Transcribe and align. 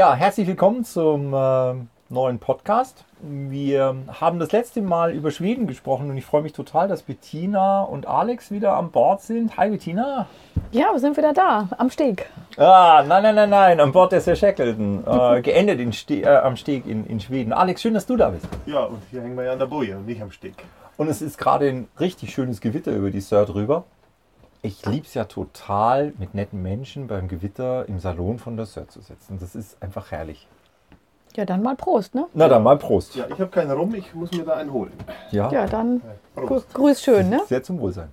Ja, 0.00 0.14
herzlich 0.14 0.46
willkommen 0.46 0.82
zum 0.82 1.34
äh, 1.34 1.74
neuen 2.08 2.38
Podcast. 2.38 3.04
Wir 3.20 3.94
haben 4.18 4.38
das 4.38 4.50
letzte 4.50 4.80
Mal 4.80 5.12
über 5.12 5.30
Schweden 5.30 5.66
gesprochen 5.66 6.08
und 6.08 6.16
ich 6.16 6.24
freue 6.24 6.40
mich 6.40 6.54
total, 6.54 6.88
dass 6.88 7.02
Bettina 7.02 7.82
und 7.82 8.06
Alex 8.06 8.50
wieder 8.50 8.78
an 8.78 8.92
Bord 8.92 9.20
sind. 9.20 9.58
Hi 9.58 9.68
Bettina. 9.68 10.26
Ja, 10.72 10.90
wir 10.92 11.00
sind 11.00 11.18
wieder 11.18 11.34
da, 11.34 11.68
am 11.76 11.90
Steg. 11.90 12.30
Ah, 12.56 13.04
nein, 13.06 13.24
nein, 13.24 13.34
nein, 13.34 13.50
nein, 13.50 13.78
an 13.78 13.92
Bord 13.92 14.12
der 14.12 14.22
Sir 14.22 14.36
Shackleton. 14.36 15.04
Äh, 15.06 15.42
geendet 15.42 15.80
in 15.80 15.92
Ste 15.92 16.22
äh, 16.22 16.28
am 16.28 16.56
Steg 16.56 16.86
in, 16.86 17.04
in 17.04 17.20
Schweden. 17.20 17.52
Alex, 17.52 17.82
schön, 17.82 17.92
dass 17.92 18.06
du 18.06 18.16
da 18.16 18.30
bist. 18.30 18.48
Ja, 18.64 18.84
und 18.84 19.02
hier 19.10 19.20
hängen 19.20 19.36
wir 19.36 19.44
ja 19.44 19.52
an 19.52 19.58
der 19.58 19.66
Boje 19.66 19.98
und 19.98 20.06
nicht 20.06 20.22
am 20.22 20.30
Steg. 20.30 20.54
Und 20.96 21.08
es 21.08 21.20
ist 21.20 21.36
gerade 21.36 21.68
ein 21.68 21.88
richtig 22.00 22.32
schönes 22.32 22.62
Gewitter 22.62 22.92
über 22.92 23.10
die 23.10 23.20
Sir 23.20 23.44
drüber. 23.44 23.84
Ich 24.62 24.84
liebe 24.84 25.06
es 25.06 25.14
ja 25.14 25.24
total, 25.24 26.12
mit 26.18 26.34
netten 26.34 26.60
Menschen 26.62 27.06
beim 27.06 27.28
Gewitter 27.28 27.88
im 27.88 27.98
Salon 27.98 28.38
von 28.38 28.56
der 28.56 28.66
Sir 28.66 28.86
zu 28.88 29.00
sitzen. 29.00 29.38
Das 29.40 29.54
ist 29.54 29.82
einfach 29.82 30.10
herrlich. 30.10 30.46
Ja, 31.36 31.44
dann 31.46 31.62
mal 31.62 31.76
Prost, 31.76 32.14
ne? 32.14 32.26
Na 32.34 32.48
dann 32.48 32.62
mal 32.62 32.76
Prost. 32.76 33.14
Ja, 33.14 33.24
ich 33.26 33.32
habe 33.40 33.46
keinen 33.46 33.70
Rum, 33.70 33.94
ich 33.94 34.12
muss 34.14 34.32
mir 34.32 34.44
da 34.44 34.54
einen 34.54 34.72
holen. 34.72 34.92
Ja, 35.30 35.50
Ja, 35.50 35.66
dann 35.66 36.02
Prost. 36.34 36.74
gr- 36.74 36.82
grüß 36.82 37.02
schön, 37.02 37.30
ne? 37.30 37.40
sehr 37.46 37.62
zum 37.62 37.78
Wohlsein. 37.80 38.08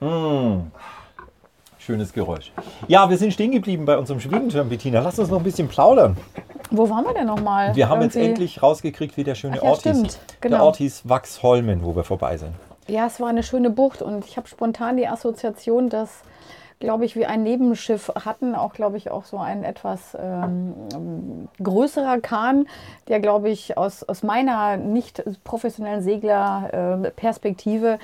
Mm. 0.00 0.70
Schönes 1.78 2.12
Geräusch. 2.12 2.52
Ja, 2.88 3.10
wir 3.10 3.18
sind 3.18 3.32
stehen 3.34 3.50
geblieben 3.50 3.84
bei 3.84 3.98
unserem 3.98 4.20
Schwedenturm, 4.20 4.68
Bettina. 4.68 5.00
Lass 5.00 5.18
uns 5.18 5.28
noch 5.30 5.38
ein 5.38 5.44
bisschen 5.44 5.68
plaudern. 5.68 6.16
Wo 6.70 6.88
waren 6.88 7.04
wir 7.04 7.12
denn 7.14 7.26
nochmal? 7.26 7.74
Wir 7.74 7.88
haben 7.88 8.00
jetzt 8.02 8.16
endlich 8.16 8.62
rausgekriegt, 8.62 9.16
wie 9.16 9.24
der 9.24 9.34
schöne 9.34 9.58
Ach 9.58 9.62
ja, 9.64 9.68
Ort 9.70 9.82
hieß. 9.82 9.96
stimmt, 9.98 10.18
Der 10.42 10.50
genau. 10.50 10.66
Ort 10.66 10.76
hieß 10.76 11.02
Wachsholmen, 11.08 11.84
wo 11.84 11.94
wir 11.96 12.04
vorbei 12.04 12.36
sind. 12.36 12.54
Ja, 12.92 13.06
es 13.06 13.20
war 13.20 13.28
eine 13.28 13.42
schöne 13.42 13.70
Bucht 13.70 14.02
und 14.02 14.26
ich 14.26 14.36
habe 14.36 14.46
spontan 14.48 14.98
die 14.98 15.08
Assoziation, 15.08 15.88
dass, 15.88 16.20
glaube 16.78 17.06
ich, 17.06 17.16
wir 17.16 17.30
ein 17.30 17.42
Nebenschiff 17.42 18.12
hatten, 18.22 18.54
auch, 18.54 18.74
glaube 18.74 18.98
ich, 18.98 19.10
auch 19.10 19.24
so 19.24 19.38
ein 19.38 19.64
etwas 19.64 20.14
ähm, 20.20 20.74
größerer 21.62 22.18
Kahn, 22.20 22.66
der, 23.08 23.20
glaube 23.20 23.48
ich, 23.48 23.78
aus, 23.78 24.02
aus 24.02 24.22
meiner 24.22 24.76
nicht 24.76 25.22
professionellen 25.42 26.02
Seglerperspektive 26.02 27.98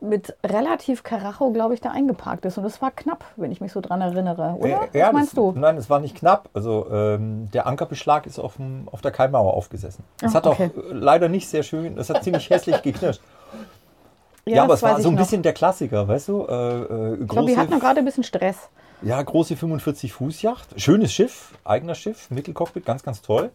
mit 0.00 0.34
relativ 0.44 1.04
Karacho, 1.04 1.52
glaube 1.52 1.74
ich, 1.74 1.80
da 1.80 1.90
eingeparkt 1.90 2.44
ist. 2.44 2.58
Und 2.58 2.64
es 2.64 2.82
war 2.82 2.90
knapp, 2.90 3.24
wenn 3.36 3.52
ich 3.52 3.60
mich 3.60 3.70
so 3.70 3.80
dran 3.80 4.00
erinnere, 4.00 4.56
oder? 4.58 4.88
Äh, 4.92 4.98
ja, 4.98 5.06
Was 5.06 5.12
meinst 5.12 5.28
das, 5.28 5.34
du? 5.36 5.52
Nein, 5.54 5.76
es 5.76 5.88
war 5.88 6.00
nicht 6.00 6.16
knapp. 6.16 6.48
Also 6.52 6.88
ähm, 6.90 7.48
der 7.54 7.68
Ankerbeschlag 7.68 8.26
ist 8.26 8.40
auf, 8.40 8.56
dem, 8.56 8.88
auf 8.90 9.00
der 9.02 9.12
Keimauer 9.12 9.54
aufgesessen. 9.54 10.02
Es 10.20 10.32
Ah, 10.32 10.38
hat 10.38 10.48
okay. 10.48 10.72
auch 10.76 10.90
äh, 10.90 10.92
leider 10.92 11.28
nicht 11.28 11.48
sehr 11.48 11.62
schön, 11.62 11.96
es 11.96 12.10
hat 12.10 12.24
ziemlich 12.24 12.50
hässlich 12.50 12.82
geknirscht. 12.82 13.20
Ja, 14.44 14.54
das 14.56 14.64
aber 14.64 14.74
es 14.74 14.82
war 14.82 14.96
ich 14.98 15.02
so 15.04 15.08
ein 15.10 15.14
noch. 15.14 15.22
bisschen 15.22 15.42
der 15.42 15.52
Klassiker, 15.52 16.08
weißt 16.08 16.28
du? 16.28 16.46
Äh, 16.48 16.52
äh, 16.54 17.14
Ich 17.22 17.28
glaube, 17.28 17.48
wir 17.48 17.56
hatten 17.56 17.70
noch 17.72 17.80
gerade 17.80 18.00
ein 18.00 18.04
bisschen 18.04 18.24
Stress. 18.24 18.56
Ja, 19.02 19.20
große 19.20 19.56
45 19.56 20.12
Fuß 20.12 20.42
Yacht. 20.42 20.68
Schönes 20.80 21.12
Schiff, 21.12 21.52
eigener 21.64 21.94
Schiff, 21.94 22.30
Mittelcockpit, 22.30 22.84
ganz, 22.84 23.02
ganz 23.02 23.20
toll. 23.22 23.50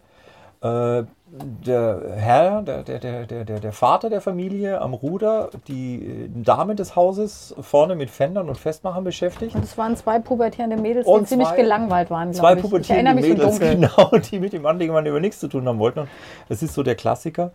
Äh, 0.62 1.04
der 1.30 2.02
Herr, 2.16 2.62
der, 2.64 2.82
der, 2.84 3.00
der, 3.26 3.26
der, 3.46 3.60
der 3.60 3.72
Vater 3.74 4.10
der 4.10 4.22
Familie 4.22 4.82
am 4.82 4.94
Ruder, 4.94 5.50
die 5.68 5.96
äh, 6.04 6.30
Dame 6.34 6.74
des 6.74 6.96
Hauses 6.96 7.54
vorne 7.62 7.96
mit 7.96 8.10
Fendern 8.10 8.50
und 8.50 8.58
Festmachern 8.58 9.04
beschäftigt. 9.04 9.54
Und 9.56 9.64
es 9.64 9.78
waren 9.78 9.96
zwei 9.98 10.20
pubertierende 10.20 10.78
Mädels, 10.78 11.06
die 11.06 11.12
Und 11.12 11.28
ziemlich 11.28 11.50
zwei- 11.50 11.58
gelangweilt 11.58 12.10
waren, 12.10 12.34
Zwei 12.34 12.54
ich. 12.54 12.58
Ich 12.58 12.64
pubertierende 12.64 13.22
so 13.22 13.28
Mädels, 13.28 13.60
genau, 13.60 14.10
die 14.32 14.40
mit 14.40 14.54
dem 14.54 14.66
Anlegemann 14.66 15.06
über 15.06 15.20
nichts 15.20 15.40
zu 15.40 15.48
tun 15.48 15.68
haben 15.68 15.80
wollten. 15.80 16.00
Und 16.00 16.10
das 16.50 16.64
ist 16.64 16.74
so 16.74 16.82
der 16.82 16.96
Klassiker 16.96 17.52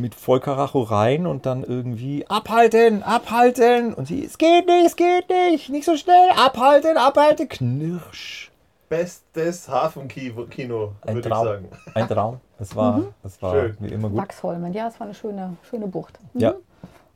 mit 0.00 0.14
Vollkaracho 0.14 0.82
rein 0.82 1.26
und 1.26 1.46
dann 1.46 1.62
irgendwie 1.62 2.26
abhalten, 2.28 3.02
abhalten. 3.02 3.94
Und 3.94 4.06
sie, 4.06 4.24
es 4.24 4.38
geht 4.38 4.66
nicht, 4.66 4.86
es 4.86 4.96
geht 4.96 5.28
nicht, 5.28 5.68
nicht 5.70 5.84
so 5.84 5.96
schnell, 5.96 6.30
abhalten, 6.36 6.96
abhalten, 6.96 7.48
knirsch. 7.48 8.50
Bestes 8.88 9.68
Hafenkino, 9.68 10.92
Ein 11.06 11.14
würde 11.14 11.28
ich 11.28 11.34
sagen. 11.34 11.68
Ein 11.94 12.08
Traum. 12.08 12.40
Es 12.58 12.74
war, 12.74 13.02
es 13.22 13.40
war 13.40 13.54
Schön. 13.54 13.76
wie 13.80 13.88
immer 13.88 14.08
gut. 14.10 14.18
Wachsholmen, 14.18 14.72
ja, 14.72 14.88
es 14.88 14.98
war 15.00 15.06
eine 15.06 15.14
schöne, 15.14 15.56
schöne 15.68 15.86
Bucht. 15.86 16.18
Mhm. 16.34 16.40
Ja. 16.40 16.54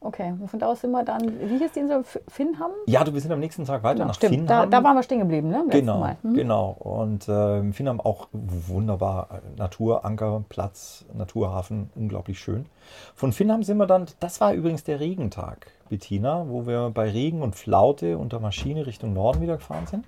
Okay, 0.05 0.35
und 0.39 0.49
von 0.49 0.61
da 0.61 0.67
aus 0.67 0.83
sind 0.83 0.91
wir 0.91 1.03
dann, 1.03 1.23
wie 1.41 1.57
hieß 1.59 1.73
die 1.73 1.81
Insel? 1.81 2.05
Finnham? 2.29 2.71
ja, 2.87 3.03
du, 3.03 3.15
wir 3.15 3.21
sind 3.23 3.33
am 3.33 3.41
nächsten 3.41 3.65
Tag 3.65 3.83
weiter 3.83 4.01
Ja, 4.01 4.05
nach 4.05 4.15
stimmt, 4.15 4.51
da, 4.51 4.61
Finnham. 4.61 4.71
da 4.71 4.85
waren 4.85 4.97
wir 4.97 5.03
stehen 5.03 5.21
geblieben, 5.21 5.49
ne? 5.49 5.65
Genau. 5.71 6.07
Mhm. 6.23 6.35
genau. 6.35 6.77
Und 6.79 7.27
ähm, 7.29 7.73
Finnham 7.73 8.01
auch 8.01 8.29
wunderbar. 8.33 9.29
äh, 9.33 9.59
Naturankerplatz, 9.59 11.07
Naturhafen, 11.15 11.89
unglaublich 11.95 12.39
schön. 12.39 12.67
Von 13.15 13.33
Finnham 13.33 13.63
sind 13.63 13.79
wir 13.79 13.87
dann, 13.87 14.07
das 14.21 14.41
war 14.43 14.53
übrigens 14.53 14.85
der 14.85 15.01
Regentag, 15.01 15.69
Bettina, 15.89 16.47
wo 16.49 16.67
wir 16.67 16.91
bei 16.91 17.11
Regen 17.11 17.41
und 17.41 17.57
Flaute 17.57 18.19
unter 18.19 18.41
Maschine 18.41 18.87
Richtung 18.87 19.15
Norden 19.15 19.41
wieder 19.41 19.57
gefahren 19.57 19.87
sind. 19.87 20.05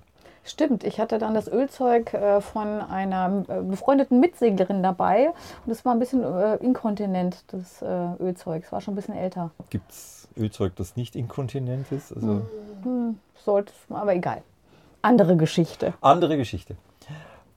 Stimmt, 0.47 0.85
ich 0.85 0.99
hatte 0.99 1.17
dann 1.17 1.33
das 1.33 1.47
Ölzeug 1.49 2.13
äh, 2.13 2.39
von 2.39 2.81
einer 2.81 3.43
äh, 3.49 3.61
befreundeten 3.61 4.21
Mitseglerin 4.21 4.81
dabei 4.81 5.33
und 5.65 5.71
es 5.71 5.83
war 5.83 5.93
ein 5.93 5.99
bisschen 5.99 6.23
äh, 6.23 6.55
inkontinent, 6.55 7.43
das 7.47 7.81
Ölzeug. 7.81 8.63
Es 8.63 8.71
war 8.71 8.79
schon 8.81 8.93
ein 8.93 8.95
bisschen 8.95 9.15
älter. 9.15 9.51
Gibt 9.69 9.91
es 9.91 10.27
Ölzeug, 10.37 10.75
das 10.75 10.95
nicht 10.95 11.15
inkontinent 11.15 11.91
ist? 11.91 12.13
Also 12.15 12.41
Sollte, 13.43 13.73
aber 13.89 14.15
egal. 14.15 14.41
Andere 15.01 15.35
Geschichte. 15.35 15.93
andere 16.01 16.37
Geschichte. 16.37 16.75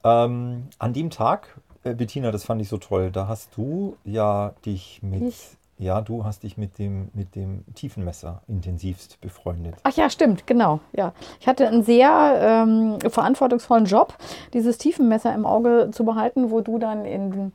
Ähm, 0.03 0.69
an 0.79 0.93
dem 0.93 1.11
Tag, 1.11 1.61
Bettina, 1.83 2.31
das 2.31 2.45
fand 2.45 2.61
ich 2.61 2.69
so 2.69 2.79
toll, 2.79 3.11
da 3.11 3.29
hast 3.29 3.57
du 3.57 3.97
ja 4.05 4.53
dich 4.65 5.01
mit, 5.03 5.23
Ich? 5.23 5.57
Ja, 5.81 6.03
du 6.03 6.27
hast 6.27 6.43
dich 6.43 6.59
mit 6.59 6.79
dem, 6.79 7.09
mit 7.15 7.35
dem 7.35 7.65
Tiefenmesser 7.75 8.43
intensivst 8.47 9.19
befreundet. 9.23 9.77
Ach 9.83 9.97
ja, 9.97 10.11
stimmt, 10.11 10.47
genau. 10.47 10.81
Ja. 10.93 11.15
Ich 11.41 11.49
hatte 11.49 11.67
einen 11.67 11.83
sehr 11.83 12.39
ähm, 12.39 12.99
verantwortungsvollen 13.01 13.87
Job, 13.87 14.15
dieses 14.53 14.77
Tiefenmesser 14.77 15.35
im 15.35 15.47
Auge 15.47 15.89
zu 15.91 16.05
behalten, 16.05 16.51
wo 16.51 16.61
du 16.61 16.79
dann 16.79 17.07
in 17.07 17.53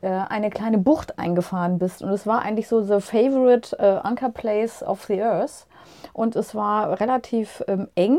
äh, 0.00 0.08
eine 0.08 0.48
kleine 0.48 0.78
Bucht 0.78 1.18
eingefahren 1.18 1.78
bist. 1.78 2.02
Und 2.02 2.08
es 2.08 2.26
war 2.26 2.40
eigentlich 2.40 2.68
so 2.68 2.80
the 2.80 3.00
favorite 3.00 3.78
äh, 3.78 3.98
anchor 4.02 4.30
place 4.30 4.82
of 4.82 5.04
the 5.04 5.20
earth. 5.22 5.66
Und 6.14 6.36
es 6.36 6.54
war 6.54 7.00
relativ 7.00 7.62
ähm, 7.68 7.88
eng. 7.96 8.18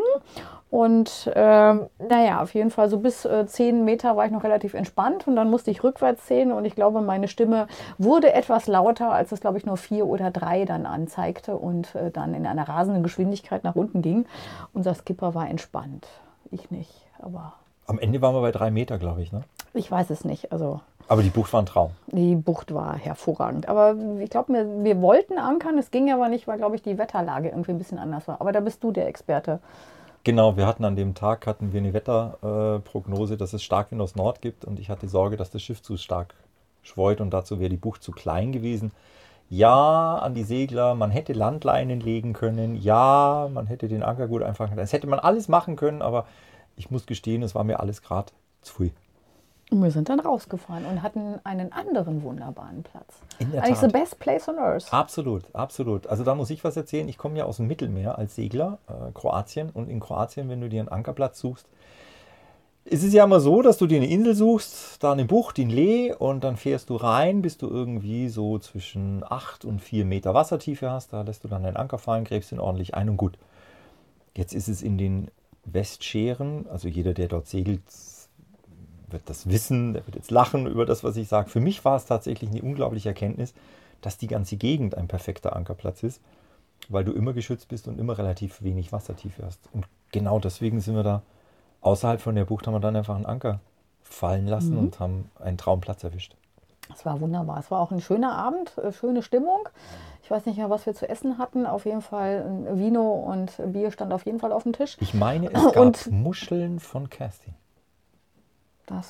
Und 0.74 1.32
ähm, 1.36 1.86
naja, 2.00 2.42
auf 2.42 2.56
jeden 2.56 2.72
Fall 2.72 2.90
so 2.90 2.98
bis 2.98 3.26
äh, 3.26 3.46
10 3.46 3.86
Meter 3.86 4.18
war 4.18 4.26
ich 4.26 4.32
noch 4.32 4.44
relativ 4.44 4.74
entspannt 4.74 5.28
und 5.28 5.36
dann 5.36 5.52
musste 5.52 5.70
ich 5.70 5.84
rückwärts 5.84 6.26
zählen 6.26 6.52
und 6.52 6.66
ich 6.66 6.74
glaube, 6.74 7.02
meine 7.02 7.28
Stimme 7.28 7.68
wurde 8.00 8.34
etwas 8.34 8.66
lauter, 8.66 9.12
als 9.12 9.32
es 9.32 9.40
glaube 9.40 9.60
ich 9.60 9.68
nur 9.68 9.78
vier 9.78 10.08
oder 10.08 10.32
drei 10.32 10.66
dann 10.66 10.88
anzeigte 10.88 11.58
und 11.58 11.94
äh, 11.94 12.10
dann 12.10 12.34
in 12.34 12.48
einer 12.48 12.68
rasenden 12.68 13.04
Geschwindigkeit 13.04 13.64
nach 13.64 13.76
unten 13.76 14.02
ging. 14.02 14.26
Unser 14.74 14.96
Skipper 14.96 15.36
war 15.36 15.48
entspannt. 15.48 16.08
Ich 16.50 16.72
nicht, 16.72 17.06
aber 17.22 17.54
Am 17.86 18.00
Ende 18.00 18.20
waren 18.24 18.34
wir 18.34 18.42
bei 18.42 18.52
drei 18.52 18.72
Meter, 18.72 18.98
glaube 18.98 19.22
ich. 19.22 19.32
Ne? 19.32 19.44
ich 19.76 19.92
weiß 19.92 20.10
es 20.10 20.26
nicht. 20.26 20.52
Also 20.52 20.82
Aber 21.08 21.22
die 21.22 21.30
Bucht 21.30 21.54
war 21.54 21.62
ein 21.62 21.68
Traum. 21.68 21.92
die 22.08 22.36
Bucht 22.36 22.74
war 22.74 22.98
hervorragend. 22.98 23.70
Aber 23.70 23.96
ich 24.20 24.32
glaube, 24.32 24.54
wir, 24.54 24.84
wir 24.84 25.02
wollten 25.04 25.38
ankern, 25.38 25.78
es 25.78 25.92
ging 25.92 26.12
aber 26.12 26.30
nicht, 26.30 26.48
weil 26.48 26.58
glaube 26.58 26.76
ich 26.76 26.82
die 26.82 26.98
Wetterlage 26.98 27.50
irgendwie 27.50 27.74
ein 27.74 27.78
bisschen 27.78 28.00
anders 28.00 28.28
war. 28.28 28.42
Aber 28.42 28.52
da 28.52 28.60
bist 28.60 28.84
du 28.84 28.92
der 28.92 29.08
Experte. 29.08 29.60
Genau, 30.26 30.56
wir 30.56 30.68
hatten 30.68 30.86
an 30.86 30.96
dem 30.96 31.16
Tag 31.16 31.46
hatten 31.48 31.74
wir 31.74 31.82
eine 31.82 31.94
Wetterprognose, 31.94 33.34
äh, 33.34 33.38
dass 33.38 33.52
es 33.52 33.62
Starkwind 33.64 34.02
aus 34.02 34.16
Nord 34.16 34.42
gibt 34.42 34.64
und 34.64 34.80
ich 34.80 34.90
hatte 34.90 35.10
Sorge, 35.10 35.36
dass 35.36 35.50
das 35.52 35.62
Schiff 35.62 35.82
zu 35.82 35.98
stark 35.98 36.34
schweut 36.82 37.20
und 37.20 37.32
dazu 37.32 37.60
wäre 37.60 37.70
die 37.70 37.78
Bucht 37.78 38.02
zu 38.04 38.12
klein 38.14 38.54
gewesen. 38.54 38.92
Ja, 39.50 40.18
an 40.20 40.34
die 40.34 40.44
Segler, 40.44 40.96
man 40.96 41.12
hätte 41.12 41.34
Landleinen 41.34 42.00
legen 42.00 42.34
können. 42.34 42.76
Ja, 42.76 43.50
man 43.54 43.68
hätte 43.68 43.88
den 43.90 44.02
Anker 44.04 44.28
gut 44.28 44.44
einfach. 44.44 44.74
Das 44.76 44.94
hätte 44.94 45.08
man 45.08 45.20
alles 45.20 45.50
machen 45.50 45.76
können, 45.76 46.02
aber 46.02 46.26
ich 46.78 46.90
muss 46.90 47.06
gestehen, 47.06 47.44
es 47.44 47.54
war 47.54 47.64
mir 47.66 47.80
alles 47.82 48.02
gerade 48.02 48.32
zu 48.62 48.74
früh. 48.74 48.90
Und 49.72 49.82
wir 49.82 49.92
sind 49.92 50.10
dann 50.10 50.20
rausgefahren 50.20 50.86
und 50.86 51.02
hatten 51.02 51.40
einen 51.44 51.72
anderen 51.72 52.22
wunderbaren 52.22 52.84
Platz. 52.84 53.16
In 53.40 53.52
der 53.52 53.64
Eigentlich 53.64 53.80
Tat. 53.80 53.92
the 53.92 53.98
best 53.98 54.20
place 54.20 54.48
on 54.48 54.58
earth. 54.58 54.92
Absolut, 54.92 55.44
absolut. 55.54 56.06
Also 56.08 56.24
da 56.24 56.36
muss 56.36 56.50
ich 56.50 56.64
was 56.64 56.78
erzählen. 56.78 57.08
Ich 57.08 57.18
komme 57.18 57.38
ja 57.38 57.46
aus 57.46 57.58
dem 57.58 57.68
Mittelmeer 57.68 58.18
als 58.18 58.36
Segler, 58.36 58.78
äh, 58.88 59.12
Kroatien. 59.14 59.70
Und 59.72 59.90
in 59.90 60.00
Kroatien, 60.00 60.50
wenn 60.50 60.62
du 60.62 60.70
dir 60.70 60.82
einen 60.82 60.90
Ankerplatz 60.90 61.40
suchst, 61.40 61.66
ist 62.86 63.04
es 63.04 63.14
ja 63.14 63.24
immer 63.24 63.40
so, 63.40 63.62
dass 63.62 63.78
du 63.78 63.88
dir 63.88 63.98
eine 63.98 64.10
Insel 64.10 64.36
suchst, 64.36 65.02
da 65.02 65.14
eine 65.14 65.26
Bucht 65.26 65.58
in 65.58 65.70
Lee 65.70 66.14
und 66.14 66.44
dann 66.44 66.58
fährst 66.58 66.90
du 66.90 66.98
rein, 66.98 67.42
bis 67.42 67.58
du 67.58 67.70
irgendwie 67.70 68.28
so 68.28 68.60
zwischen 68.60 69.24
8 69.28 69.64
und 69.64 69.80
4 69.80 70.04
Meter 70.06 70.34
Wassertiefe 70.34 70.92
hast. 70.92 71.14
Da 71.14 71.22
lässt 71.22 71.44
du 71.44 71.48
dann 71.48 71.64
deinen 71.64 71.78
Anker 71.78 71.98
fallen, 71.98 72.26
gräbst 72.26 72.52
ihn 72.52 72.60
ordentlich 72.60 72.94
ein 72.94 73.10
und 73.10 73.18
gut. 73.18 73.38
Jetzt 74.36 74.54
ist 74.54 74.68
es 74.68 74.82
in 74.82 74.98
den 74.98 75.32
Westscheren, 75.66 76.68
also 76.70 76.90
jeder, 76.90 77.14
der 77.14 77.30
dort 77.30 77.48
segelt, 77.48 77.82
wird 79.14 79.30
das 79.30 79.48
wissen, 79.48 79.94
der 79.94 80.06
wird 80.06 80.16
jetzt 80.16 80.32
lachen 80.32 80.68
über 80.68 80.86
das, 80.86 81.04
was 81.04 81.16
ich 81.16 81.28
sage. 81.28 81.50
Für 81.50 81.60
mich 81.62 81.86
war 81.86 81.96
es 81.96 82.06
tatsächlich 82.06 82.50
eine 82.52 82.62
unglaubliche 82.62 83.10
Erkenntnis, 83.10 83.54
dass 84.02 84.18
die 84.18 84.28
ganze 84.28 84.58
Gegend 84.58 84.98
ein 84.98 85.08
perfekter 85.08 85.56
Ankerplatz 85.56 86.04
ist, 86.04 86.22
weil 86.90 87.06
du 87.06 87.14
immer 87.14 87.32
geschützt 87.34 87.70
bist 87.70 87.88
und 87.88 88.00
immer 88.00 88.18
relativ 88.18 88.62
wenig 88.62 88.92
Wassertiefe 88.92 89.46
hast. 89.46 89.70
Und 89.72 89.86
genau 90.12 90.40
deswegen 90.40 90.82
sind 90.82 90.96
wir 90.96 91.04
da 91.04 91.22
außerhalb 91.82 92.20
von 92.20 92.36
der 92.36 92.46
Bucht, 92.46 92.68
haben 92.68 92.74
wir 92.74 92.80
dann 92.82 92.96
einfach 92.96 93.16
einen 93.16 93.26
Anker 93.26 93.60
fallen 94.04 94.48
lassen 94.48 94.78
und 94.78 95.00
haben 95.00 95.30
einen 95.40 95.58
Traumplatz 95.58 96.04
erwischt. 96.04 96.36
Es 96.94 97.06
war 97.06 97.20
wunderbar. 97.22 97.58
Es 97.60 97.72
war 97.72 97.80
auch 97.80 97.92
ein 97.92 98.02
schöner 98.02 98.34
Abend, 98.38 98.78
äh, 98.78 98.92
schöne 98.92 99.24
Stimmung. 99.24 99.70
Ich 100.22 100.30
weiß 100.30 100.46
nicht 100.46 100.58
mehr, 100.58 100.70
was 100.70 100.86
wir 100.86 100.94
zu 100.94 101.08
essen 101.08 101.38
hatten. 101.38 101.66
Auf 101.66 101.86
jeden 101.86 102.02
Fall 102.02 102.44
ein 102.46 102.78
Vino 102.78 103.14
und 103.14 103.54
Bier 103.74 103.90
stand 103.92 104.12
auf 104.14 104.26
jeden 104.26 104.40
Fall 104.40 104.52
auf 104.52 104.64
dem 104.64 104.74
Tisch. 104.74 104.98
Ich 105.00 105.14
meine, 105.14 105.48
es 105.52 105.64
gab 105.72 105.78
Und- 105.78 106.12
Muscheln 106.12 106.80
von 106.80 107.10
Kerstin. 107.10 107.54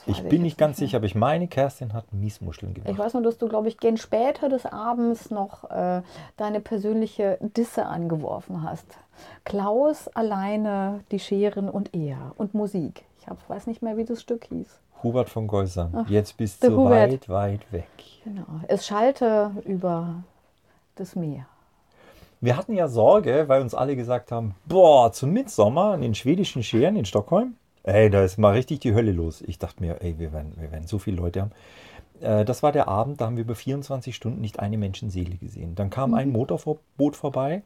Ich 0.06 0.20
weiß 0.24 0.30
bin 0.30 0.44
nicht 0.44 0.58
ganz 0.58 0.78
sicher, 0.78 0.98
aber 0.98 1.06
ich 1.06 1.16
meine, 1.16 1.48
Kerstin 1.48 1.94
hat 1.94 2.14
Miesmuscheln 2.14 2.74
Ich 2.76 2.84
gemacht. 2.84 3.00
weiß 3.00 3.14
nur, 3.16 3.24
dass 3.24 3.38
du, 3.38 3.48
glaube 3.48 3.68
ich, 3.68 3.78
gegen 3.80 3.98
später 3.98 4.50
des 4.50 4.66
Abends 4.66 5.32
noch 5.32 5.70
äh, 5.72 6.02
deine 6.38 6.60
persönliche 6.60 7.38
Disse 7.42 7.86
angeworfen 7.86 8.64
hast. 8.64 8.86
Klaus 9.46 10.08
alleine, 10.10 11.02
die 11.12 11.20
Scheren 11.20 11.70
und 11.70 11.94
er 11.96 12.34
und 12.38 12.54
Musik. 12.54 13.04
Ich 13.20 13.28
hab, 13.28 13.38
weiß 13.50 13.68
nicht 13.68 13.82
mehr, 13.82 13.98
wie 13.98 14.06
das 14.06 14.22
Stück 14.22 14.46
hieß. 14.46 14.68
Hubert 15.02 15.30
von 15.30 15.48
Geusern, 15.48 16.06
jetzt 16.08 16.38
bist 16.38 16.64
du 16.64 16.78
Hubert. 16.78 17.12
weit, 17.12 17.30
weit 17.30 17.72
weg. 17.74 17.88
Genau. 18.24 18.46
Es 18.68 18.86
schallte 18.86 19.52
über 19.66 20.24
das 20.96 21.16
Meer. 21.16 21.46
Wir 22.40 22.58
hatten 22.58 22.74
ja 22.74 22.88
Sorge, 22.88 23.46
weil 23.48 23.62
uns 23.62 23.74
alle 23.74 23.96
gesagt 23.96 24.32
haben, 24.32 24.56
boah, 24.66 25.12
zum 25.12 25.32
Mitsommer 25.32 25.96
in 25.96 26.02
den 26.02 26.16
schwedischen 26.16 26.62
Scheren 26.64 26.96
in 26.96 27.06
Stockholm, 27.06 27.56
ey, 27.84 28.10
da 28.10 28.24
ist 28.24 28.38
mal 28.38 28.54
richtig 28.54 28.80
die 28.82 28.94
Hölle 28.94 29.12
los. 29.12 29.42
Ich 29.42 29.60
dachte 29.60 29.82
mir, 29.84 30.02
ey, 30.02 30.18
wir 30.20 30.32
werden, 30.34 30.54
wir 30.58 30.72
werden 30.72 30.88
so 30.88 31.00
viele 31.00 31.18
Leute 31.18 31.42
haben. 31.42 31.52
Äh, 32.22 32.46
Das 32.46 32.64
war 32.64 32.72
der 32.72 32.88
Abend, 32.88 33.22
da 33.22 33.26
haben 33.26 33.38
wir 33.38 33.44
über 33.44 33.56
24 33.56 34.16
Stunden 34.16 34.42
nicht 34.42 34.60
eine 34.60 34.78
Menschenseele 34.78 35.36
gesehen. 35.38 35.76
Dann 35.76 35.90
kam 35.90 36.14
ein 36.14 36.30
Motorboot 36.32 37.16
vorbei 37.16 37.64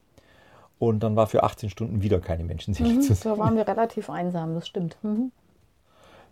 und 0.79 1.01
dann 1.01 1.15
war 1.15 1.27
für 1.27 1.43
18 1.43 1.69
Stunden 1.69 2.01
wieder 2.01 2.19
keine 2.19 2.43
Menschenseele 2.43 2.99
zu 2.99 3.13
sehen. 3.13 3.31
Da 3.31 3.37
waren 3.37 3.55
wir 3.55 3.67
relativ 3.67 4.09
einsam, 4.09 4.55
das 4.55 4.67
stimmt. 4.67 4.97
Mhm. 5.03 5.31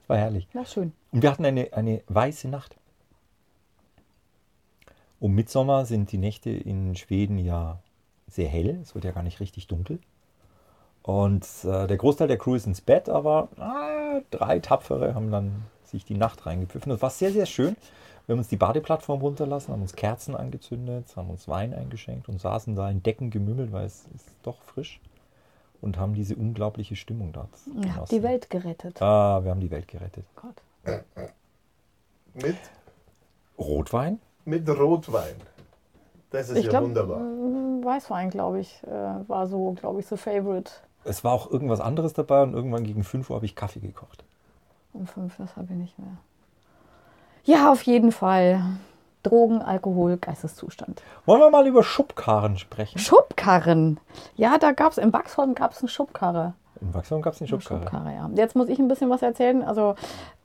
War 0.08 0.18
herrlich. 0.18 0.48
Na 0.54 0.66
schön. 0.66 0.94
Und 1.12 1.24
wir 1.24 1.32
hatten 1.32 1.46
eine, 1.46 1.74
eine 1.74 2.02
weiße 2.08 2.48
Nacht. 2.48 2.76
Um 5.20 5.34
Mitsommer 5.34 5.86
sind 5.86 6.12
die 6.12 6.18
Nächte 6.18 6.52
in 6.52 6.96
Schweden 6.96 7.40
ja 7.40 7.80
sehr 8.28 8.48
hell. 8.48 8.80
Es 8.82 8.94
wird 8.94 9.06
ja 9.06 9.12
gar 9.12 9.24
nicht 9.24 9.40
richtig 9.40 9.68
dunkel. 9.68 10.00
Und 11.06 11.46
äh, 11.64 11.86
der 11.86 11.98
Großteil 11.98 12.28
der 12.28 12.40
Crew 12.40 12.56
ist 12.56 12.66
ins 12.66 12.82
Bett, 12.82 13.10
aber 13.10 13.50
ah, 13.60 14.22
drei 14.32 14.58
Tapfere 14.58 15.14
haben 15.14 15.30
dann 15.30 15.64
sich 15.84 16.04
die 16.04 16.16
Nacht 16.16 16.48
reingepfiffen. 16.48 16.90
Das 16.90 17.00
war 17.04 17.12
sehr, 17.12 17.32
sehr 17.32 17.46
schön. 17.46 17.78
Wir 18.26 18.34
haben 18.34 18.40
uns 18.40 18.48
die 18.48 18.56
Badeplattform 18.56 19.22
runterlassen, 19.22 19.72
haben 19.72 19.84
uns 19.84 19.96
Kerzen 19.96 20.36
angezündet, 20.36 21.16
haben 21.16 21.30
uns 21.30 21.48
Wein 21.48 21.76
eingeschenkt 21.76 22.28
und 22.28 22.42
saßen 22.42 22.76
da 22.76 22.90
in 22.90 23.04
Decken 23.04 23.30
gemümmelt, 23.30 23.72
weil 23.72 23.86
es 23.86 24.06
ist 24.16 24.30
doch 24.42 24.60
frisch. 24.64 25.00
Und 25.80 26.00
haben 26.00 26.16
diese 26.16 26.36
unglaubliche 26.36 26.96
Stimmung 26.96 27.32
dort. 27.34 27.50
Ihr 27.84 27.96
habt 27.96 28.12
die 28.12 28.24
Welt 28.24 28.50
gerettet. 28.50 29.00
Ah, 29.00 29.44
wir 29.44 29.52
haben 29.52 29.60
die 29.60 29.70
Welt 29.70 29.88
gerettet. 29.88 30.26
Gott. 30.36 30.56
Mit, 32.34 32.56
Rotwein? 33.60 34.20
mit 34.46 34.68
Rotwein. 34.68 35.36
Das 36.32 36.50
ist 36.50 36.58
Ich 36.58 36.64
ja 36.66 36.72
glaube, 36.72 36.88
wunderbar. 36.88 37.20
Weißwein, 37.20 38.32
glaube 38.32 38.62
ich, 38.62 38.82
äh, 38.88 39.30
war 39.30 39.46
so, 39.46 39.74
glaube 39.74 40.00
ich, 40.00 40.08
so 40.08 40.18
Favorite. 40.18 40.72
Es 41.06 41.24
war 41.24 41.32
auch 41.32 41.50
irgendwas 41.50 41.80
anderes 41.80 42.14
dabei 42.14 42.42
und 42.44 42.54
irgendwann 42.54 42.84
gegen 42.84 43.04
5 43.04 43.30
Uhr 43.30 43.36
habe 43.36 43.46
ich 43.46 43.56
Kaffee 43.56 43.80
gekocht. 43.80 44.24
Um 44.94 45.08
fünf, 45.08 45.36
das 45.38 45.56
habe 45.58 45.68
ich 45.72 45.78
nicht 45.78 46.00
mehr. 46.00 46.18
Ja, 47.44 47.72
auf 47.72 47.84
jeden 47.84 48.12
Fall. 48.12 48.62
Drogen, 49.24 49.62
Alkohol, 49.62 50.18
Geisteszustand. 50.18 51.02
Wollen 51.26 51.42
wir 51.42 51.50
mal 51.50 51.68
über 51.68 51.84
Schubkarren 51.84 52.58
sprechen? 52.58 53.00
Schubkarren. 53.00 54.00
Ja, 54.36 54.58
da 54.58 54.72
gab 54.72 54.92
es, 54.92 54.98
in 54.98 55.12
Wachsholm 55.12 55.56
gab 55.56 55.72
es 55.72 55.80
eine 55.80 55.90
Schubkarre. 55.90 56.54
In 56.80 56.94
Wachsholm 56.94 57.22
gab 57.22 57.34
es 57.34 57.42
eine 57.42 57.50
Eine 57.50 57.60
Schubkarre. 57.62 57.82
Schubkarre, 57.82 58.14
ja. 58.14 58.30
Jetzt 58.36 58.56
muss 58.56 58.70
ich 58.70 58.80
ein 58.80 58.88
bisschen 58.88 59.10
was 59.10 59.22
erzählen. 59.22 59.64
Also 59.64 59.96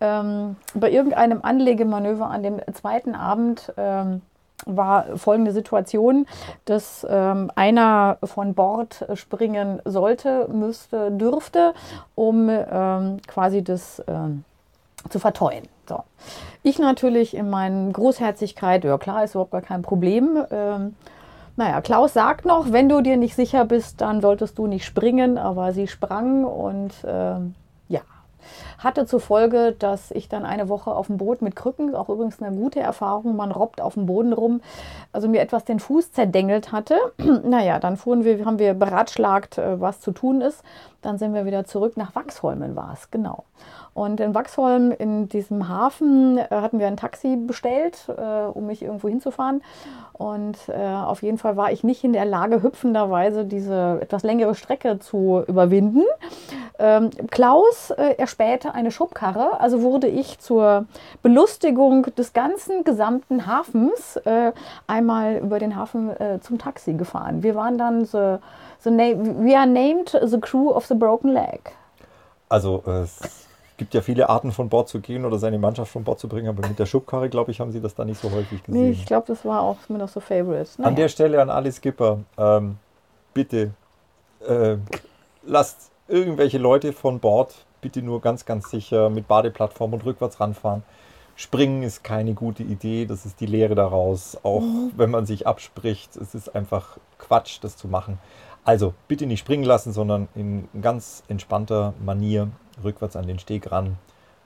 ähm, 0.01 0.57
bei 0.75 0.91
irgendeinem 0.91 1.41
Anlegemanöver 1.43 2.29
an 2.29 2.43
dem 2.43 2.61
zweiten 2.73 3.15
Abend 3.15 3.73
ähm, 3.77 4.23
war 4.67 5.17
folgende 5.17 5.53
Situation, 5.53 6.27
dass 6.65 7.07
ähm, 7.09 7.51
einer 7.55 8.19
von 8.25 8.55
Bord 8.55 9.07
springen 9.15 9.81
sollte, 9.85 10.49
müsste, 10.53 11.11
dürfte, 11.11 11.75
um 12.15 12.49
ähm, 12.51 13.19
quasi 13.27 13.63
das 13.63 14.03
ähm, 14.07 14.45
zu 15.09 15.19
verteuen. 15.19 15.65
So. 15.89 16.03
Ich 16.63 16.79
natürlich 16.79 17.35
in 17.35 17.51
meiner 17.51 17.93
Großherzigkeit, 17.93 18.85
ja 18.85 18.99
klar, 18.99 19.25
ist 19.25 19.35
überhaupt 19.35 19.53
gar 19.53 19.63
kein 19.63 19.83
Problem. 19.83 20.39
Ähm, 20.51 20.95
naja, 21.57 21.81
Klaus 21.81 22.13
sagt 22.13 22.45
noch, 22.45 22.73
wenn 22.73 22.89
du 22.89 23.01
dir 23.01 23.17
nicht 23.17 23.35
sicher 23.35 23.65
bist, 23.65 24.01
dann 24.01 24.21
solltest 24.21 24.59
du 24.59 24.67
nicht 24.67 24.85
springen, 24.85 25.37
aber 25.37 25.73
sie 25.73 25.89
sprang 25.89 26.45
und 26.45 26.93
ähm, 27.05 27.55
hatte 28.79 29.07
zur 29.07 29.21
Folge, 29.21 29.75
dass 29.79 30.11
ich 30.11 30.29
dann 30.29 30.45
eine 30.45 30.69
Woche 30.69 30.91
auf 30.91 31.07
dem 31.07 31.19
Boot 31.19 31.43
mit 31.43 31.57
Krücken, 31.57 31.95
auch 31.95 32.09
übrigens 32.09 32.43
eine 32.43 32.57
gute 32.57 32.81
Erfahrung, 32.81 33.37
man 33.37 33.51
robbt 33.51 33.81
auf 33.81 33.95
dem 33.95 34.07
Boden 34.07 34.33
rum, 34.33 34.61
also 35.13 35.29
mir 35.29 35.41
etwas 35.41 35.65
den 35.65 35.81
Fuß 35.81 36.13
zerdengelt 36.13 36.73
hatte. 36.73 36.97
naja, 37.45 37.79
dann 37.79 37.97
fuhren 37.97 38.25
wir, 38.25 38.45
haben 38.45 38.59
wir 38.59 38.75
beratschlagt, 38.75 39.59
äh, 39.59 39.81
was 39.81 40.01
zu 40.01 40.13
tun 40.13 40.41
ist. 40.41 40.63
Dann 41.03 41.19
sind 41.19 41.33
wir 41.33 41.47
wieder 41.47 41.65
zurück 41.65 41.97
nach 41.97 42.15
Wachsholmen 42.15 42.77
war 42.77 42.93
es, 42.93 43.11
genau. 43.11 43.45
Und 43.93 44.21
in 44.21 44.35
Wachsholm, 44.35 44.93
in 44.93 45.29
diesem 45.29 45.69
Hafen, 45.69 46.39
äh, 46.39 46.47
hatten 46.51 46.79
wir 46.79 46.87
ein 46.87 46.97
Taxi 46.97 47.37
bestellt, 47.37 48.09
äh, 48.09 48.47
um 48.47 48.67
mich 48.67 48.83
irgendwo 48.83 49.09
hinzufahren. 49.09 49.63
Und 50.13 50.57
äh, 50.69 50.75
auf 50.75 51.23
jeden 51.23 51.39
Fall 51.39 51.57
war 51.57 51.73
ich 51.73 51.83
nicht 51.83 52.05
in 52.05 52.13
der 52.13 52.25
Lage, 52.25 52.63
hüpfenderweise 52.63 53.45
diese 53.45 53.99
etwas 54.01 54.23
längere 54.23 54.55
Strecke 54.55 54.99
zu 54.99 55.43
überwinden. 55.47 56.03
Ähm, 56.79 57.11
Klaus 57.31 57.91
äh, 57.91 58.15
erspähte 58.17 58.75
eine 58.75 58.91
Schubkarre, 58.91 59.61
also 59.61 59.83
wurde 59.83 60.07
ich 60.07 60.39
zur 60.39 60.87
Belustigung 61.23 62.07
des 62.15 62.33
ganzen 62.33 62.85
gesamten 62.85 63.47
Hafens 63.47 64.17
äh, 64.25 64.53
einmal 64.87 65.39
über 65.39 65.59
den 65.59 65.77
Hafen 65.77 66.11
zum 66.41 66.59
Taxi 66.59 66.95
gefahren. 66.95 67.43
Wir 67.43 67.55
waren 67.55 67.79
dann 67.79 68.05
the 68.05 68.39
na 68.85 69.13
we 69.15 69.57
are 69.57 69.67
named 69.67 70.19
the 70.23 70.39
crew 70.39 70.71
of 70.71 70.87
the 70.87 70.95
broken 70.95 71.33
leg. 71.33 71.73
Also 72.49 72.83
gibt 73.81 73.95
ja 73.95 74.03
viele 74.03 74.29
Arten 74.29 74.53
von 74.53 74.69
Bord 74.69 74.91
zu 74.91 75.01
gehen 75.01 75.25
oder 75.25 75.39
seine 75.39 75.59
Mannschaft 75.59 75.91
von 75.91 76.05
Bord 76.05 76.21
zu 76.21 76.29
bringen, 76.29 76.49
aber 76.49 76.69
mit 76.69 76.79
der 76.79 76.85
Schubkarre, 76.85 77.31
glaube 77.31 77.51
ich, 77.51 77.61
haben 77.61 77.73
sie 77.73 77.81
das 77.81 77.95
da 77.95 78.05
nicht 78.05 78.21
so 78.21 78.31
häufig 78.31 78.63
gesehen. 78.63 78.83
Nee, 78.85 78.91
ich 78.91 79.07
glaube, 79.07 79.27
das 79.27 79.43
war 79.43 79.63
auch 79.63 79.79
mir 79.89 79.97
noch 79.97 80.11
so 80.11 80.21
Favorite. 80.21 80.69
An 80.77 80.83
Naja. 80.85 80.97
der 80.97 81.09
Stelle 81.09 81.41
an 81.41 81.49
alle 81.49 81.73
Skipper, 81.73 82.19
ähm, 82.37 82.77
bitte 83.33 83.71
äh, 84.47 84.77
lasst 85.47 85.91
irgendwelche 86.09 86.59
Leute 86.59 86.93
von 86.93 87.21
Bord 87.21 87.65
bitte 87.81 88.03
nur 88.03 88.21
ganz, 88.21 88.45
ganz 88.45 88.69
sicher 88.69 89.09
mit 89.09 89.27
Badeplattform 89.27 89.95
und 89.95 90.05
rückwärts 90.05 90.41
ranfahren. 90.41 90.83
Springen 91.37 91.83
ist 91.83 92.05
keine 92.05 92.35
gute 92.35 92.63
Idee, 92.63 93.07
das 93.07 93.25
ist 93.25 93.41
die 93.41 93.47
Lehre 93.47 93.75
daraus. 93.75 94.37
Auch 94.43 94.63
wenn 94.95 95.11
man 95.11 95.25
sich 95.25 95.47
abspricht, 95.47 96.17
es 96.17 96.35
ist 96.35 96.55
einfach 96.55 96.99
Quatsch, 97.19 97.61
das 97.63 97.79
zu 97.79 97.89
machen. 97.89 98.19
Also 98.63 98.93
bitte 99.09 99.25
nicht 99.25 99.41
springen 99.41 99.65
lassen, 99.65 99.95
sondern 99.95 100.29
in 100.35 100.69
ganz 100.83 101.23
entspannter 101.29 101.95
Manier 102.05 102.49
rückwärts 102.85 103.17
an 103.17 103.27
den 103.27 103.39
Steg 103.39 103.71
ran. 103.71 103.97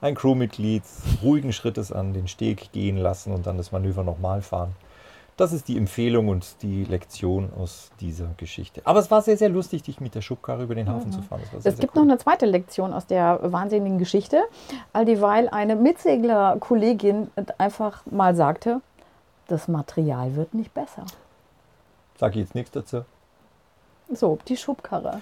Ein 0.00 0.14
Crewmitglied 0.14 0.82
ruhigen 1.22 1.52
Schrittes 1.52 1.90
an 1.92 2.12
den 2.12 2.28
Steg 2.28 2.72
gehen 2.72 2.96
lassen 2.96 3.32
und 3.32 3.46
dann 3.46 3.56
das 3.56 3.72
Manöver 3.72 4.02
nochmal 4.02 4.42
fahren. 4.42 4.74
Das 5.36 5.52
ist 5.52 5.66
die 5.66 5.76
Empfehlung 5.76 6.28
und 6.28 6.62
die 6.62 6.84
Lektion 6.84 7.50
aus 7.58 7.90
dieser 8.00 8.28
Geschichte. 8.36 8.82
Aber 8.84 9.00
es 9.00 9.10
war 9.10 9.20
sehr, 9.20 9.36
sehr 9.36 9.48
lustig, 9.48 9.82
dich 9.82 10.00
mit 10.00 10.14
der 10.14 10.20
Schubkarre 10.20 10.62
über 10.62 10.76
den 10.76 10.88
Hafen 10.88 11.10
zu 11.10 11.22
fahren. 11.22 11.40
Sehr, 11.50 11.58
Es 11.58 11.62
sehr 11.64 11.72
gibt 11.74 11.96
cool. 11.96 12.02
noch 12.04 12.08
eine 12.12 12.18
zweite 12.18 12.46
Lektion 12.46 12.92
aus 12.92 13.06
der 13.06 13.40
wahnsinnigen 13.42 13.98
Geschichte, 13.98 14.44
all 14.92 15.04
dieweil 15.04 15.48
eine 15.48 15.74
Mitsegler-Kollegin 15.74 17.30
einfach 17.58 18.06
mal 18.06 18.36
sagte, 18.36 18.80
das 19.48 19.66
Material 19.66 20.36
wird 20.36 20.54
nicht 20.54 20.72
besser. 20.72 21.04
Sag 22.16 22.32
ich 22.36 22.42
jetzt 22.42 22.54
nichts 22.54 22.70
dazu. 22.70 23.04
So, 24.12 24.38
die 24.46 24.56
Schubkarre. 24.56 25.20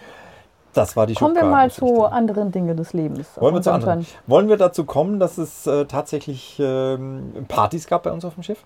Das 0.74 0.96
war 0.96 1.06
die 1.06 1.14
Kommen 1.14 1.34
wir 1.34 1.44
mal 1.44 1.70
zu 1.70 2.04
anderen 2.04 2.50
Dingen 2.50 2.76
des 2.76 2.92
Lebens. 2.92 3.28
Wollen 3.36 3.54
wir, 3.54 3.62
zu 3.62 3.72
anderen. 3.72 4.06
Wollen 4.26 4.48
wir 4.48 4.56
dazu 4.56 4.84
kommen, 4.84 5.20
dass 5.20 5.36
es 5.38 5.66
äh, 5.66 5.84
tatsächlich 5.84 6.56
ähm, 6.58 7.44
Partys 7.48 7.86
gab 7.86 8.04
bei 8.04 8.12
uns 8.12 8.24
auf 8.24 8.34
dem 8.34 8.42
Schiff? 8.42 8.64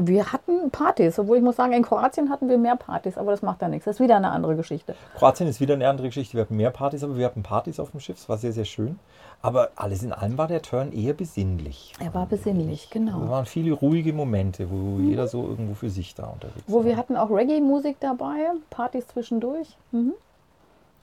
Wir 0.00 0.32
hatten 0.32 0.70
Partys, 0.70 1.18
obwohl 1.18 1.38
ich 1.38 1.42
muss 1.42 1.56
sagen, 1.56 1.72
in 1.72 1.82
Kroatien 1.82 2.30
hatten 2.30 2.48
wir 2.48 2.56
mehr 2.56 2.76
Partys, 2.76 3.18
aber 3.18 3.32
das 3.32 3.42
macht 3.42 3.60
ja 3.62 3.66
nichts. 3.68 3.84
Das 3.86 3.96
ist 3.96 4.00
wieder 4.00 4.14
eine 4.16 4.30
andere 4.30 4.54
Geschichte. 4.54 4.94
Kroatien 5.16 5.48
ist 5.48 5.60
wieder 5.60 5.74
eine 5.74 5.88
andere 5.88 6.06
Geschichte. 6.06 6.34
Wir 6.34 6.42
hatten 6.42 6.54
mehr 6.56 6.70
Partys, 6.70 7.02
aber 7.02 7.16
wir 7.16 7.26
hatten 7.26 7.42
Partys 7.42 7.80
auf 7.80 7.90
dem 7.90 7.98
Schiff. 7.98 8.16
Es 8.16 8.28
war 8.28 8.38
sehr, 8.38 8.52
sehr 8.52 8.64
schön. 8.64 9.00
Aber 9.42 9.70
alles 9.74 10.04
in 10.04 10.12
allem 10.12 10.38
war 10.38 10.46
der 10.46 10.62
Turn 10.62 10.92
eher 10.92 11.14
besinnlich. 11.14 11.94
Er 11.98 12.14
war 12.14 12.26
besinnlich, 12.26 12.84
Es 12.84 12.90
genau. 12.90 13.18
Mhm. 13.18 13.28
waren 13.28 13.46
viele 13.46 13.72
ruhige 13.72 14.12
Momente, 14.12 14.70
wo 14.70 15.00
jeder 15.00 15.26
so 15.26 15.42
irgendwo 15.42 15.74
für 15.74 15.90
sich 15.90 16.14
da 16.14 16.26
unterwegs 16.26 16.62
Wo 16.68 16.78
war. 16.78 16.84
wir 16.84 16.96
hatten 16.96 17.16
auch 17.16 17.30
Reggae-Musik 17.30 17.96
dabei, 17.98 18.50
Partys 18.70 19.08
zwischendurch. 19.08 19.76
Mhm. 19.90 20.12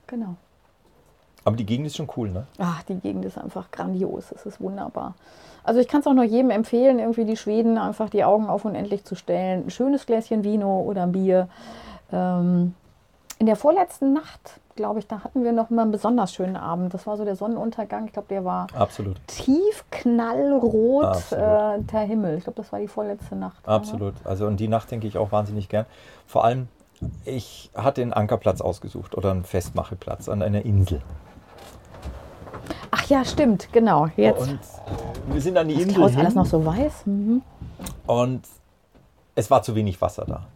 Genau. 0.06 0.36
Aber 1.44 1.56
die 1.56 1.64
Gegend 1.64 1.86
ist 1.86 1.96
schon 1.96 2.10
cool, 2.16 2.30
ne? 2.30 2.46
Ach, 2.58 2.82
die 2.82 2.96
Gegend 2.96 3.24
ist 3.24 3.38
einfach 3.38 3.70
grandios. 3.70 4.32
Es 4.32 4.46
ist 4.46 4.60
wunderbar. 4.60 5.14
Also 5.62 5.80
ich 5.80 5.86
kann 5.86 6.00
es 6.00 6.06
auch 6.06 6.14
noch 6.14 6.24
jedem 6.24 6.50
empfehlen, 6.50 6.98
irgendwie 6.98 7.24
die 7.24 7.36
Schweden 7.36 7.78
einfach 7.78 8.10
die 8.10 8.24
Augen 8.24 8.48
auf 8.48 8.64
unendlich 8.64 9.04
zu 9.04 9.14
stellen. 9.14 9.66
Ein 9.66 9.70
schönes 9.70 10.06
Gläschen 10.06 10.42
Vino 10.42 10.80
oder 10.80 11.06
Bier. 11.06 11.48
Ähm, 12.12 12.74
in 13.38 13.46
der 13.46 13.56
vorletzten 13.56 14.12
Nacht, 14.12 14.60
glaube 14.76 14.98
ich, 14.98 15.06
da 15.06 15.22
hatten 15.22 15.44
wir 15.44 15.52
noch 15.52 15.70
mal 15.70 15.82
einen 15.82 15.92
besonders 15.92 16.32
schönen 16.32 16.56
Abend. 16.56 16.94
Das 16.94 17.06
war 17.06 17.16
so 17.16 17.24
der 17.24 17.36
Sonnenuntergang. 17.36 18.06
Ich 18.06 18.12
glaube, 18.12 18.28
der 18.28 18.44
war 18.44 18.66
Absolut. 18.74 19.16
tief 19.26 19.84
knallrot, 19.90 21.32
äh, 21.32 21.80
der 21.80 22.00
Himmel. 22.00 22.38
Ich 22.38 22.44
glaube, 22.44 22.56
das 22.56 22.72
war 22.72 22.80
die 22.80 22.88
vorletzte 22.88 23.36
Nacht. 23.36 23.66
Absolut. 23.68 24.14
Also 24.24 24.46
und 24.46 24.58
die 24.58 24.68
Nacht 24.68 24.90
denke 24.90 25.06
ich 25.06 25.18
auch 25.18 25.32
wahnsinnig 25.32 25.68
gern. 25.68 25.86
Vor 26.26 26.44
allem, 26.44 26.68
ich 27.24 27.70
hatte 27.74 28.02
einen 28.02 28.12
Ankerplatz 28.12 28.60
ausgesucht 28.60 29.16
oder 29.16 29.30
einen 29.30 29.44
Festmacheplatz 29.44 30.28
an 30.28 30.42
einer 30.42 30.64
Insel. 30.64 31.02
Ach 32.90 33.04
ja, 33.08 33.24
stimmt, 33.24 33.72
genau. 33.72 34.08
Jetzt. 34.16 34.48
Und 34.48 34.60
wir 35.28 35.40
sind 35.40 35.56
an 35.58 35.68
die 35.68 35.74
ist 35.74 35.82
Insel 35.82 35.94
Klaus 35.96 36.10
hin 36.12 36.20
alles 36.20 36.34
noch 36.34 36.46
so 36.46 36.64
weiß? 36.64 37.06
Mhm. 37.06 37.42
und 38.06 38.46
es 39.34 39.50
war 39.50 39.62
zu 39.62 39.74
wenig 39.74 40.00
Wasser 40.00 40.24
da. 40.26 40.46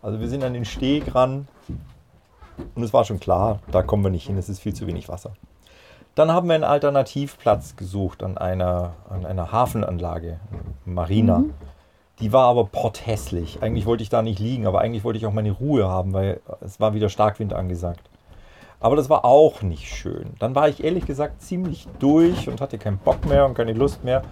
Also 0.00 0.20
wir 0.20 0.28
sind 0.28 0.44
an 0.44 0.54
den 0.54 0.64
Steg 0.64 1.14
ran 1.14 1.48
und 2.74 2.82
es 2.82 2.92
war 2.92 3.04
schon 3.04 3.18
klar, 3.18 3.58
da 3.72 3.82
kommen 3.82 4.04
wir 4.04 4.10
nicht 4.10 4.26
hin, 4.26 4.38
es 4.38 4.48
ist 4.48 4.60
viel 4.60 4.74
zu 4.74 4.86
wenig 4.86 5.08
Wasser. 5.08 5.32
Dann 6.14 6.30
haben 6.30 6.48
wir 6.48 6.54
einen 6.54 6.64
Alternativplatz 6.64 7.76
gesucht 7.76 8.22
an 8.22 8.38
einer, 8.38 8.94
an 9.10 9.26
einer 9.26 9.52
Hafenanlage, 9.52 10.38
Marina. 10.86 11.44
Die 12.20 12.32
war 12.32 12.46
aber 12.46 12.64
potthässlich. 12.64 13.62
Eigentlich 13.62 13.84
wollte 13.86 14.02
ich 14.02 14.08
da 14.08 14.22
nicht 14.22 14.38
liegen, 14.38 14.66
aber 14.66 14.80
eigentlich 14.80 15.04
wollte 15.04 15.18
ich 15.18 15.26
auch 15.26 15.32
meine 15.32 15.50
Ruhe 15.50 15.86
haben, 15.86 16.12
weil 16.12 16.40
es 16.60 16.80
war 16.80 16.94
wieder 16.94 17.08
Starkwind 17.08 17.52
angesagt. 17.52 18.08
Aber 18.80 18.96
das 18.96 19.10
war 19.10 19.24
auch 19.24 19.62
nicht 19.62 19.88
schön. 19.88 20.34
Dann 20.38 20.54
war 20.54 20.68
ich 20.68 20.84
ehrlich 20.84 21.06
gesagt 21.06 21.42
ziemlich 21.42 21.88
durch 21.98 22.48
und 22.48 22.60
hatte 22.60 22.78
keinen 22.78 22.98
Bock 22.98 23.24
mehr 23.26 23.46
und 23.46 23.54
keine 23.54 23.72
Lust 23.72 24.04
mehr. 24.04 24.22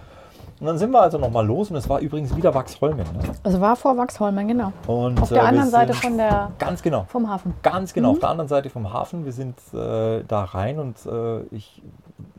Und 0.59 0.67
dann 0.67 0.77
sind 0.77 0.91
wir 0.91 1.01
also 1.01 1.17
nochmal 1.17 1.45
los 1.45 1.69
und 1.69 1.75
es 1.75 1.89
war 1.89 1.99
übrigens 1.99 2.33
wieder 2.35 2.53
Wachsholmen. 2.53 3.05
Ne? 3.05 3.19
Es 3.43 3.59
war 3.59 3.75
vor 3.75 3.97
Wachsholmen, 3.97 4.47
genau. 4.47 4.71
Und, 4.87 5.21
Auf 5.21 5.29
äh, 5.29 5.33
der 5.33 5.43
wir 5.43 5.49
anderen 5.49 5.69
Seite 5.69 5.93
von 5.93 6.15
der, 6.15 6.51
Ganz 6.57 6.81
genau. 6.81 7.05
vom 7.09 7.29
Hafen. 7.29 7.53
Ganz 7.61 7.93
genau, 7.93 8.11
auf 8.11 8.19
der 8.19 8.29
anderen 8.29 8.47
Seite 8.47 8.69
vom 8.69 8.93
Hafen. 8.93 9.25
Wir 9.25 9.33
sind 9.33 9.57
äh, 9.73 10.23
da 10.25 10.43
rein 10.45 10.79
und 10.79 11.05
äh, 11.05 11.41
ich 11.51 11.81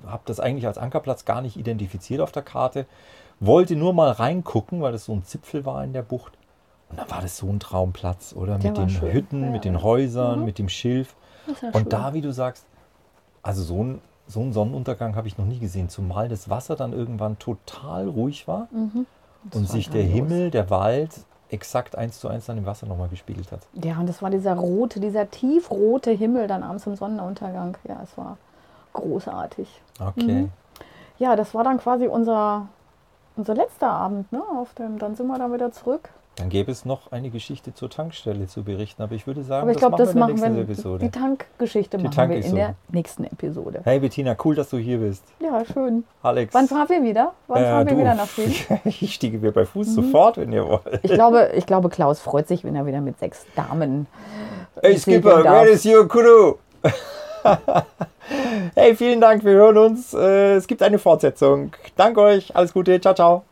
habe 0.06 0.22
das 0.24 0.40
eigentlich 0.40 0.66
als 0.66 0.78
Ankerplatz 0.78 1.26
gar 1.26 1.42
nicht 1.42 1.56
identifiziert 1.58 2.22
auf 2.22 2.32
der 2.32 2.42
Karte. 2.42 2.86
Wollte 3.40 3.76
nur 3.76 3.92
mal 3.92 4.10
reingucken, 4.10 4.80
weil 4.80 4.92
das 4.92 5.04
so 5.04 5.12
ein 5.12 5.24
Zipfel 5.24 5.64
war 5.66 5.84
in 5.84 5.92
der 5.92 6.02
Bucht. 6.02 6.32
Und 6.88 6.98
dann 6.98 7.10
war 7.10 7.20
das 7.20 7.36
so 7.36 7.48
ein 7.48 7.60
Traumplatz, 7.60 8.34
oder? 8.34 8.58
Der 8.58 8.70
mit 8.70 8.78
den 8.78 8.88
schön, 8.88 9.12
Hütten, 9.12 9.42
ja. 9.44 9.50
mit 9.50 9.64
den 9.64 9.82
Häusern, 9.82 10.44
mit 10.44 10.58
dem 10.58 10.68
Schilf. 10.68 11.14
Ja 11.46 11.54
schön. 11.54 11.70
Und 11.72 11.92
da, 11.92 12.14
wie 12.14 12.20
du 12.20 12.32
sagst, 12.32 12.64
also 13.42 13.62
so 13.62 13.82
ein, 13.82 14.00
so 14.26 14.40
einen 14.40 14.52
Sonnenuntergang 14.52 15.16
habe 15.16 15.28
ich 15.28 15.38
noch 15.38 15.44
nie 15.44 15.58
gesehen, 15.58 15.88
zumal 15.88 16.28
das 16.28 16.48
Wasser 16.48 16.76
dann 16.76 16.92
irgendwann 16.92 17.38
total 17.38 18.08
ruhig 18.08 18.48
war 18.48 18.68
Mhm. 18.70 19.06
Und 19.52 19.68
sich 19.68 19.90
der 19.90 20.02
grandios. 20.02 20.28
Himmel, 20.28 20.50
der 20.50 20.70
Wald 20.70 21.10
exakt 21.50 21.96
eins 21.96 22.18
zu 22.18 22.26
eins 22.26 22.46
dann 22.46 22.58
im 22.58 22.66
Wasser 22.66 22.86
nochmal 22.86 23.08
gespiegelt 23.08 23.52
hat. 23.52 23.60
Ja, 23.74 23.98
und 24.00 24.08
das 24.08 24.20
war 24.20 24.30
dieser 24.30 24.54
rote, 24.54 24.98
dieser 24.98 25.30
tiefrote 25.30 26.10
Himmel 26.10 26.48
dann 26.48 26.64
abends 26.64 26.86
im 26.86 26.96
Sonnenuntergang. 26.96 27.76
Ja, 27.86 28.00
es 28.02 28.18
war 28.18 28.38
großartig. 28.92 29.68
Okay. 30.00 30.42
Mhm. 30.42 30.50
Ja, 31.18 31.36
das 31.36 31.54
war 31.54 31.62
dann 31.62 31.78
quasi 31.78 32.08
unser, 32.08 32.66
unser 33.36 33.54
letzter 33.54 33.88
Abend. 33.90 34.30
Ne? 34.32 34.42
Auf 34.58 34.74
dem, 34.74 34.98
dann 34.98 35.14
sind 35.14 35.26
wir 35.26 35.38
dann 35.38 35.52
wieder 35.52 35.72
zurück. 35.72 36.08
Dann 36.38 36.50
gäbe 36.50 36.70
es 36.70 36.84
noch 36.84 37.12
eine 37.12 37.30
Geschichte 37.30 37.72
zur 37.72 37.88
Tankstelle 37.88 38.46
zu 38.46 38.62
berichten, 38.62 39.00
aber 39.02 39.14
ich 39.14 39.26
würde 39.26 39.42
sagen, 39.42 39.62
Aber 39.62 39.70
ich 39.70 39.78
glaube, 39.78 39.96
das 39.96 40.10
in 40.10 40.16
der 40.18 40.26
machen 40.28 40.36
wir. 40.42 40.48
nächsten 40.50 40.70
Episode. 40.70 41.04
Die 41.06 41.10
Tankgeschichte 41.10 41.96
machen 41.96 42.04
wir 42.04 42.10
in 42.10 42.16
Tankepisode. 42.16 42.56
der 42.56 42.74
nächsten 42.90 43.24
Episode. 43.24 43.80
Hey 43.84 44.00
Bettina, 44.00 44.36
cool, 44.44 44.54
dass 44.54 44.68
du 44.68 44.76
hier 44.76 44.98
bist. 44.98 45.24
Ja, 45.40 45.64
schön. 45.64 46.04
Alex. 46.22 46.52
Wann 46.52 46.68
fahren 46.68 46.90
wir 46.90 47.02
wieder? 47.02 47.32
Wann 47.46 47.62
äh, 47.62 47.64
fahren 47.64 47.86
wir 47.86 47.94
du, 47.94 48.00
wieder 48.00 48.14
nach 48.16 48.26
Schweden? 48.26 48.54
ich 48.84 49.14
stiege 49.14 49.40
wieder 49.40 49.52
bei 49.52 49.64
Fuß 49.64 49.86
Mhm. 49.88 49.92
sofort, 49.92 50.36
wenn 50.36 50.52
ihr 50.52 50.66
wollt. 50.68 50.82
Ich 51.02 51.12
glaube, 51.14 51.52
ich 51.54 51.64
glaube, 51.64 51.88
Klaus 51.88 52.20
freut 52.20 52.48
sich, 52.48 52.64
wenn 52.64 52.76
er 52.76 52.84
wieder 52.84 53.00
mit 53.00 53.18
sechs 53.18 53.46
Damen. 53.56 54.06
Hey 54.82 54.98
Skipper, 54.98 55.42
where 55.42 55.66
is 55.70 55.86
your 55.86 56.06
crew? 56.06 56.56
hey, 58.74 58.94
vielen 58.96 59.20
Dank, 59.20 59.44
wir 59.44 59.52
hören 59.52 59.78
uns. 59.78 60.14
Äh, 60.14 60.54
Es 60.56 60.66
gibt 60.66 60.82
eine 60.82 60.98
Fortsetzung. 60.98 61.72
Danke 61.96 62.20
euch, 62.20 62.54
alles 62.56 62.72
Gute, 62.72 63.00
ciao, 63.00 63.14
ciao. 63.14 63.44